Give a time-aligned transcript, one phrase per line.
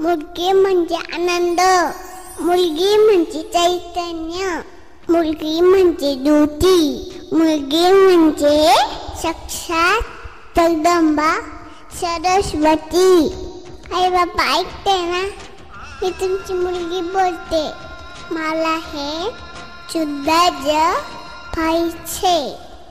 [0.00, 1.60] मुलगी म्हणजे आनंद
[2.40, 4.60] मुलगी म्हणजे चैतन्य
[5.08, 6.78] मुलगी म्हणजे ज्योती
[7.32, 8.72] मुलगी म्हणजे
[9.22, 10.00] साक्षात
[10.56, 11.30] जगदंबा
[12.00, 13.10] सरस्वती.
[13.94, 15.22] आई बाबा ऐकते ना?
[16.02, 17.62] मी तुमची मुलगी बोलते.
[18.34, 19.30] मला हे
[19.92, 20.96] शुद्ध जग
[21.56, 22.36] पाहिजे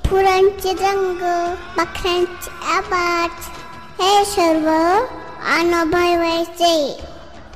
[0.09, 1.23] फुलांचे रंग
[1.77, 3.49] पाखरांचे आवाज.
[4.01, 4.69] हे सर्व
[5.45, 6.99] अनुभवायचे.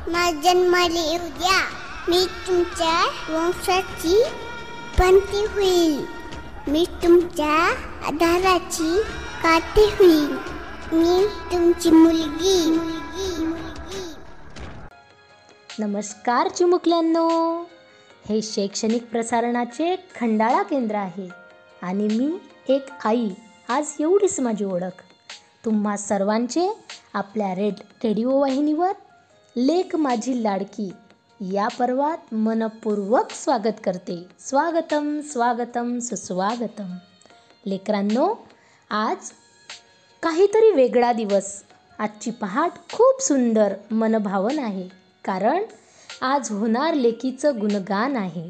[0.08, 1.62] माझ जन्माला येऊ द्या
[2.08, 4.24] मी तुमच्या वंशाची
[5.00, 6.06] पंथी होईल.
[6.68, 7.74] मी तुमच्या
[8.08, 9.02] आधाराची
[9.44, 10.32] काठी होईल.
[10.94, 14.02] मी तुमची मुलगी मुलगी मुलगी.
[15.80, 17.30] नमस्कार चिमुकल्यांनो.
[18.30, 21.30] हे शैक्षणिक प्रसारणाचे खंडाळा केंद्र आहे
[21.82, 22.38] आणि मी
[22.74, 23.30] एक आई
[23.70, 25.15] आज एवढीच माझी ओळख.
[25.66, 26.78] तुम्हा सर्वांचे
[27.14, 28.92] आपल्या रेड रेडिओ वाहिनीवर
[29.58, 30.94] लेख माझी लाडकी
[31.42, 34.26] या पर्वात मनपूर्वक स्वागत करते.
[34.40, 36.96] स्वागतम स्वागतम सुस्वागतम.
[37.66, 38.36] लेकरांनो
[38.90, 39.16] आज
[40.24, 41.64] काहीतरी वेगळा दिवस.
[42.00, 44.90] आजची पहाट खूप सुंदर मनभावन आहे.
[45.24, 45.64] कारण
[46.22, 48.50] आज होणार लेकीचं गुणगान आहे.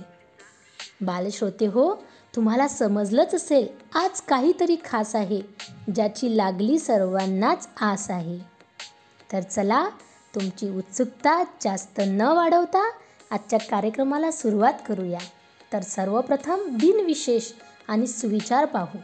[1.02, 2.04] बालश्रोते हो
[2.36, 5.42] तुम्हाला समजलंच असेल आज काहीतरी खास आहे
[5.96, 8.40] ज्याची लागली सर्वांनाच आस आहे.
[9.34, 9.90] तर चला
[10.36, 12.92] तुमची उत्सुकता जास्त न वाढवता
[13.32, 15.20] आजच्या कार्यक्रमाला सुरुवात करूया.
[15.74, 17.52] तर सर्वप्रथम दिनविशेष
[17.88, 18.98] आणि सुविचार पाहू.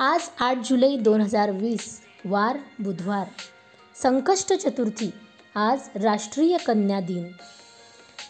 [0.00, 3.26] आज आठ जुलै दोन हजार वीस वार बुधवार.
[4.02, 5.10] संकष्ट चतुर्थी
[5.54, 7.24] आज राष्ट्रीय कन्या दिन.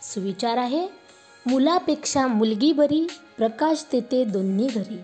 [0.02, 1.03] सुविचार आहे
[1.46, 3.06] मुलापेक्षा मुलगी बरी
[3.36, 5.00] प्रकाश देते दोन्ही घरी.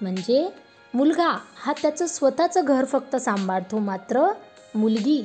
[0.00, 0.48] म्हणजे
[0.94, 4.26] मुलगा हा त्याचं स्वतःचं घर फक्त सांभाळतो मात्र
[4.74, 5.20] मुलगी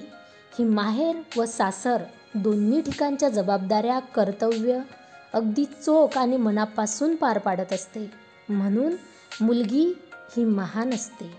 [0.60, 2.04] ही माहेर व सासर
[2.36, 4.80] दोन्ही ठिकाणच्या जबाबदाऱ्या कर्तव्य
[5.34, 8.10] अगदी चोख आणि मनापासून पार पाडत असते.
[8.50, 8.96] म्हणून
[9.42, 9.86] मुलगी
[10.38, 11.30] ही महान असते.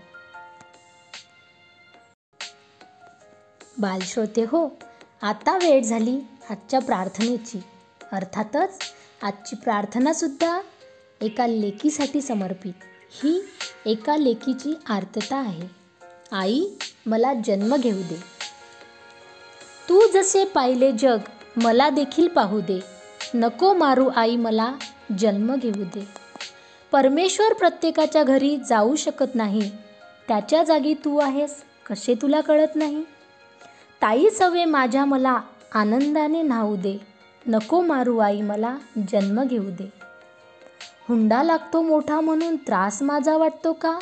[3.77, 4.67] बालश्रोते हो
[5.21, 6.19] आता वेळ झाली
[6.49, 7.59] आजच्या प्रार्थनेची.
[8.11, 8.79] अर्थातच
[9.23, 10.61] आजची प्रार्थनासुद्धा
[11.21, 12.73] एका लेकीसाठी समर्पित.
[13.11, 13.41] ही
[13.85, 15.67] एका लेकीची आर्तता आहे.
[16.31, 16.65] आई
[17.05, 18.19] मला जन्म घेऊ दे.
[19.89, 21.17] तू जसे पाहिले जग
[21.55, 22.79] मला देखील पाहू दे.
[23.33, 24.73] नको मारू आई मला
[25.19, 26.07] जन्म घेऊ दे.
[26.91, 29.71] परमेश्वर प्रत्येकाच्या घरी जाऊ शकत नाही.
[30.27, 33.03] त्याच्या जागी तू आहेस कसे तुला कळत नाही?
[34.01, 35.41] ताई सवे माझ्या मला
[35.73, 36.97] आनंदाने न्हाऊ दे.
[37.47, 39.93] नको मारू आई मला जन्म घेऊ दे.
[41.09, 43.99] हुंडा लागतो मोठा म्हणून त्रास माझा वाटतो का?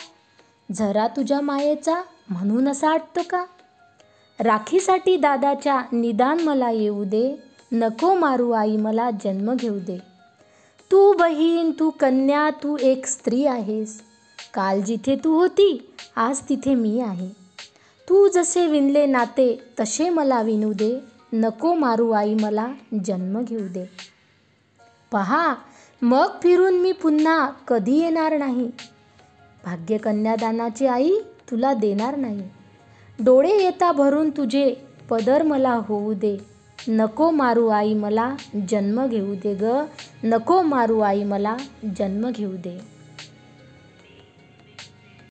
[0.72, 3.46] झरा तुझ्या मायेचा म्हणून असा वाटतो का?
[4.40, 7.44] राखीसाठी दादाच्या निदान मला येऊ दे.
[7.72, 9.98] नको मारू आई मला जन्म घेऊ दे.
[10.92, 14.02] तू बहीण तू कन्या तू एक स्त्री आहेस.
[14.54, 17.30] काल जिथे तू होती आज तिथे मी आहे.
[18.10, 21.17] तू जसे विणले नाते तसे मला विणू दे.
[21.34, 22.74] नको मारू आई मला
[23.06, 23.90] जन्म घेऊ दे.
[25.12, 25.56] पहा
[26.02, 28.72] मग फिरून मी पुन्हा कधी येणार नाही.
[29.66, 31.12] भाग्य कन्यादानाची आई
[31.52, 32.50] तुला देणार नाही.
[33.20, 34.76] डोळे येता भरून तुझे
[35.10, 36.38] पदर मला होऊ दे.
[36.88, 38.36] नको मारू आई मला
[38.70, 39.86] जन्म घेऊ दे ग.
[40.24, 41.58] नको मारू आई मला
[41.98, 42.97] जन्म घेऊ दे.